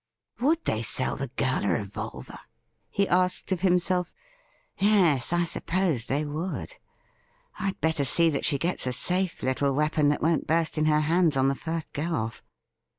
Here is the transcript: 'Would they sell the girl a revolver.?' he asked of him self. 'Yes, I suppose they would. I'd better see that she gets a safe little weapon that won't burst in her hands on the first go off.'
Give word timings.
'Would 0.41 0.65
they 0.65 0.81
sell 0.81 1.15
the 1.15 1.27
girl 1.27 1.63
a 1.63 1.67
revolver.?' 1.67 2.39
he 2.89 3.07
asked 3.07 3.51
of 3.51 3.59
him 3.59 3.77
self. 3.77 4.15
'Yes, 4.79 5.31
I 5.31 5.43
suppose 5.43 6.07
they 6.07 6.25
would. 6.25 6.73
I'd 7.59 7.79
better 7.81 8.03
see 8.03 8.27
that 8.31 8.43
she 8.43 8.57
gets 8.57 8.87
a 8.87 8.93
safe 8.93 9.43
little 9.43 9.75
weapon 9.75 10.09
that 10.09 10.23
won't 10.23 10.47
burst 10.47 10.79
in 10.79 10.85
her 10.85 11.01
hands 11.01 11.37
on 11.37 11.49
the 11.49 11.53
first 11.53 11.93
go 11.93 12.15
off.' 12.15 12.41